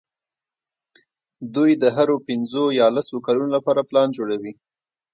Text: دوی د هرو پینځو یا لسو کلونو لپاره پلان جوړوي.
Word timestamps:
دوی 1.55 1.71
د 1.81 1.83
هرو 1.95 2.15
پینځو 2.27 2.63
یا 2.79 2.87
لسو 2.95 3.15
کلونو 3.25 3.49
لپاره 3.57 3.87
پلان 3.89 4.07
جوړوي. 4.17 4.53